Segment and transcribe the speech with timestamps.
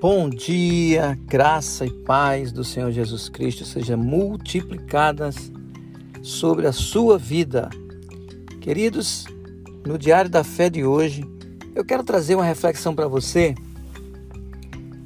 [0.00, 5.50] Bom dia, graça e paz do Senhor Jesus Cristo sejam multiplicadas
[6.22, 7.68] sobre a sua vida.
[8.60, 9.26] Queridos,
[9.84, 11.24] no Diário da Fé de hoje,
[11.74, 13.56] eu quero trazer uma reflexão para você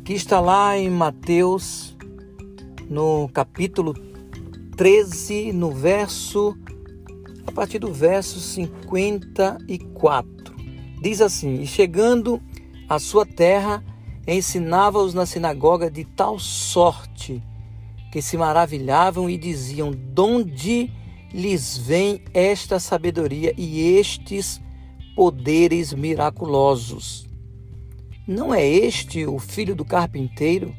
[0.04, 1.96] que está lá em Mateus,
[2.90, 3.94] no capítulo
[4.76, 6.54] 13, no verso,
[7.46, 10.54] a partir do verso 54.
[11.00, 12.42] Diz assim: E chegando
[12.86, 13.82] à sua terra,
[14.26, 17.42] ensinava-os na sinagoga de tal sorte
[18.12, 20.90] que se maravilhavam e diziam: Donde
[21.32, 24.60] lhes vem esta sabedoria e estes
[25.16, 27.26] poderes miraculosos?
[28.26, 30.74] Não é este o filho do carpinteiro?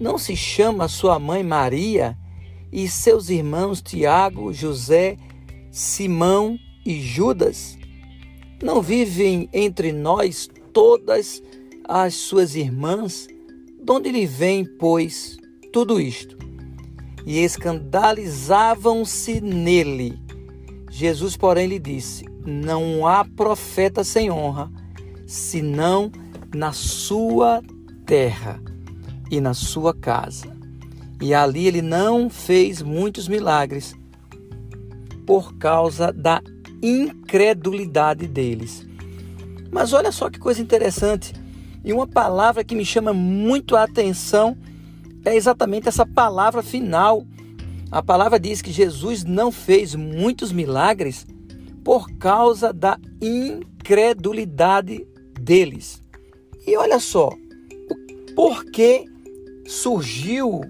[0.00, 2.16] Não se chama sua mãe Maria
[2.72, 5.16] e seus irmãos Tiago, José,
[5.70, 7.76] Simão e Judas?
[8.62, 11.42] Não vivem entre nós todas
[11.88, 13.28] às suas irmãs,
[13.82, 15.36] de onde lhe vem, pois,
[15.72, 16.36] tudo isto?
[17.26, 20.18] E escandalizavam-se nele.
[20.90, 24.70] Jesus, porém, lhe disse: Não há profeta sem honra,
[25.26, 26.10] senão
[26.54, 27.62] na sua
[28.06, 28.60] terra
[29.30, 30.54] e na sua casa.
[31.20, 33.94] E ali ele não fez muitos milagres
[35.26, 36.42] por causa da
[36.82, 38.86] incredulidade deles.
[39.70, 41.32] Mas olha só que coisa interessante.
[41.84, 44.56] E uma palavra que me chama muito a atenção
[45.24, 47.26] é exatamente essa palavra final.
[47.90, 51.26] A palavra diz que Jesus não fez muitos milagres
[51.84, 55.06] por causa da incredulidade
[55.38, 56.02] deles.
[56.66, 57.30] E olha só,
[58.34, 59.04] por que
[59.66, 60.62] surgiu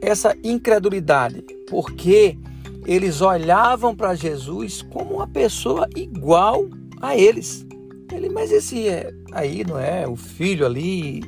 [0.00, 1.44] essa incredulidade?
[1.68, 2.38] Porque
[2.86, 6.66] eles olhavam para Jesus como uma pessoa igual
[7.00, 7.65] a eles.
[8.12, 11.20] Ele, mas esse é, aí não é o filho ali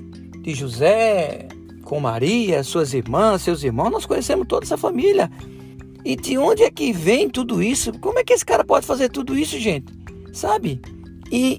[0.43, 1.49] de José
[1.83, 5.31] com Maria, suas irmãs, seus irmãos, nós conhecemos toda essa família.
[6.05, 7.99] E de onde é que vem tudo isso?
[7.99, 9.93] Como é que esse cara pode fazer tudo isso, gente?
[10.33, 10.81] Sabe?
[11.33, 11.59] E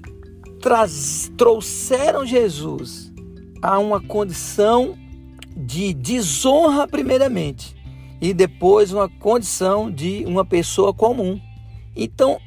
[0.60, 3.12] traz, trouxeram Jesus
[3.60, 4.96] a uma condição
[5.56, 7.76] de desonra, primeiramente,
[8.20, 11.40] e depois uma condição de uma pessoa comum.
[11.94, 12.38] Então,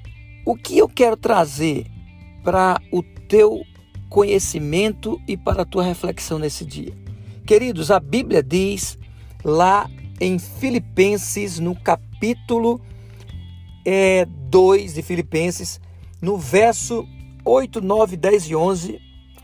[0.45, 1.85] o que eu quero trazer
[2.43, 3.63] para o teu
[4.09, 6.93] conhecimento e para a tua reflexão nesse dia.
[7.45, 8.97] Queridos, a Bíblia diz
[9.43, 9.89] lá
[10.19, 12.79] em Filipenses, no capítulo
[13.85, 15.81] é, 2 de Filipenses,
[16.21, 17.07] no verso
[17.43, 19.01] 8, 9, 10 e 11,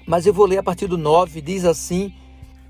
[0.07, 2.13] mas eu vou ler a partir do 9, diz assim: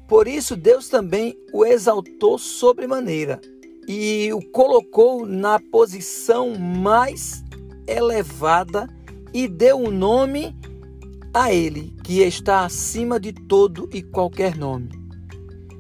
[0.07, 3.39] Por isso Deus também o exaltou sobremaneira
[3.88, 7.44] e o colocou na posição mais
[7.88, 8.88] elevada
[9.34, 10.56] e deu um nome
[11.34, 14.90] a ele, que está acima de todo e qualquer nome,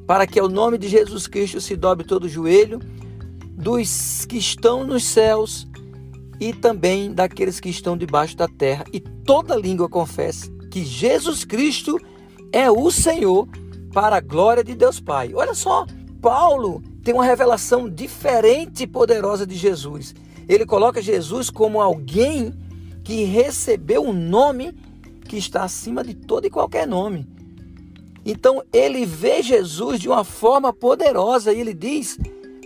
[0.05, 2.79] para que ao nome de Jesus Cristo se dobre todo o joelho
[3.57, 5.67] dos que estão nos céus
[6.39, 11.99] e também daqueles que estão debaixo da terra, e toda língua confesse que Jesus Cristo
[12.51, 13.47] é o Senhor,
[13.93, 15.33] para a glória de Deus Pai.
[15.33, 15.85] Olha só,
[16.21, 20.13] Paulo tem uma revelação diferente e poderosa de Jesus.
[20.47, 22.53] Ele coloca Jesus como alguém
[23.03, 24.73] que recebeu um nome
[25.27, 27.27] que está acima de todo e qualquer nome.
[28.25, 32.17] Então ele vê Jesus de uma forma poderosa e ele diz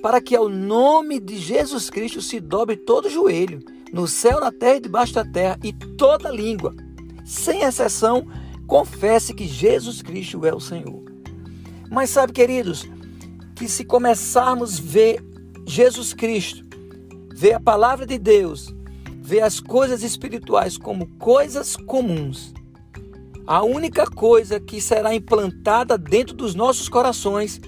[0.01, 4.75] para que ao nome de Jesus Cristo se dobre todo joelho, no céu, na terra
[4.75, 6.75] e debaixo da terra, e toda língua,
[7.23, 8.27] sem exceção,
[8.67, 11.01] confesse que Jesus Cristo é o Senhor.
[11.89, 12.85] Mas sabe, queridos,
[13.55, 15.23] que se começarmos a ver
[15.65, 16.65] Jesus Cristo,
[17.33, 18.75] ver a palavra de Deus,
[19.23, 22.53] vê as coisas espirituais como coisas comuns.
[23.47, 27.61] A única coisa que será implantada dentro dos nossos corações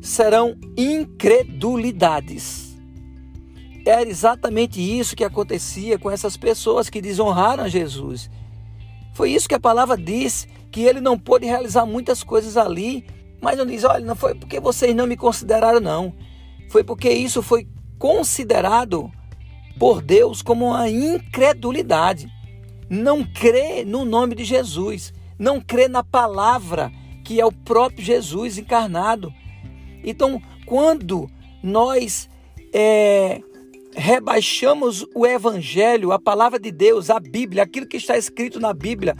[0.00, 2.76] serão incredulidades.
[3.86, 8.28] Era exatamente isso que acontecia com essas pessoas que desonraram Jesus.
[9.14, 13.06] Foi isso que a palavra disse, que ele não pôde realizar muitas coisas ali,
[13.40, 16.12] mas não diz, olha, não foi porque vocês não me consideraram, não.
[16.70, 19.12] Foi porque isso foi considerado
[19.78, 22.28] por Deus como uma incredulidade.
[22.88, 26.92] Não crê no nome de Jesus, não crê na palavra
[27.24, 29.32] que é o próprio Jesus encarnado.
[30.04, 31.28] Então, quando
[31.62, 32.28] nós
[32.72, 33.40] é,
[33.96, 39.16] rebaixamos o Evangelho, a palavra de Deus, a Bíblia, aquilo que está escrito na Bíblia,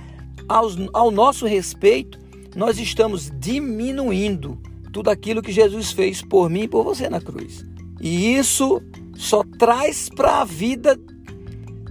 [0.93, 2.19] ao nosso respeito,
[2.55, 4.61] nós estamos diminuindo
[4.93, 7.65] tudo aquilo que Jesus fez por mim e por você na cruz.
[8.01, 8.81] E isso
[9.17, 10.99] só traz para a vida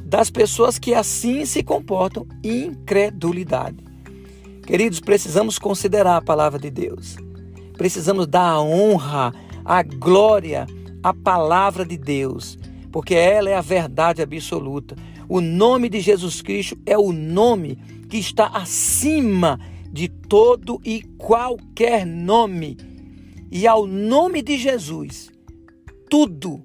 [0.06, 3.84] das pessoas que assim se comportam incredulidade.
[4.66, 7.18] Queridos, precisamos considerar a palavra de Deus.
[7.78, 9.34] Precisamos dar a honra,
[9.64, 10.66] a glória
[11.04, 12.58] à palavra de Deus,
[12.92, 14.96] porque ela é a verdade absoluta.
[15.28, 17.78] O nome de Jesus Cristo é o nome
[18.10, 19.60] que está acima
[19.92, 22.78] de todo e qualquer nome.
[23.52, 25.32] E ao nome de Jesus,
[26.10, 26.62] tudo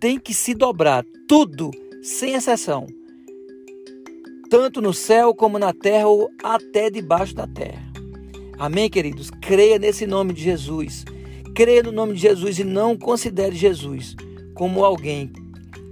[0.00, 1.70] tem que se dobrar, tudo,
[2.02, 2.86] sem exceção.
[4.48, 7.82] Tanto no céu como na terra ou até debaixo da terra.
[8.58, 9.30] Amém, queridos?
[9.30, 11.04] Creia nesse nome de Jesus.
[11.54, 14.16] Creia no nome de Jesus e não considere Jesus
[14.54, 15.32] como alguém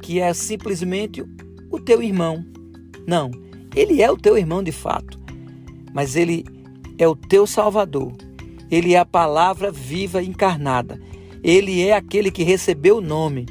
[0.03, 1.25] que é simplesmente
[1.71, 2.45] o teu irmão.
[3.07, 3.31] Não,
[3.75, 5.19] ele é o teu irmão de fato,
[5.93, 6.45] mas ele
[6.99, 8.13] é o teu Salvador.
[8.71, 11.01] Ele é a palavra viva encarnada.
[11.43, 13.47] Ele é aquele que recebeu o nome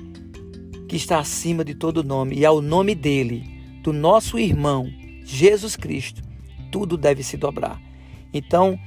[0.87, 3.43] que está acima de todo nome, e ao nome dele,
[3.81, 4.87] do nosso irmão
[5.23, 6.21] Jesus Cristo,
[6.71, 7.81] tudo deve se dobrar.
[8.33, 8.79] Então,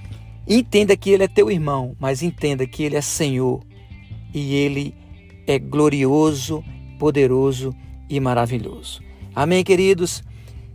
[0.46, 3.60] entenda que ele é teu irmão, mas entenda que ele é Senhor
[4.32, 4.94] e ele
[5.46, 6.62] é glorioso,
[6.98, 7.74] poderoso
[8.08, 9.02] e maravilhoso.
[9.34, 10.22] Amém, queridos?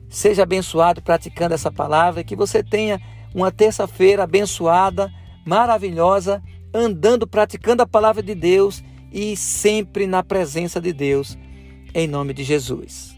[0.09, 3.01] Seja abençoado praticando essa palavra e que você tenha
[3.33, 5.11] uma terça-feira abençoada,
[5.45, 6.41] maravilhosa,
[6.73, 11.37] andando, praticando a palavra de Deus e sempre na presença de Deus,
[11.93, 13.12] em nome de Jesus.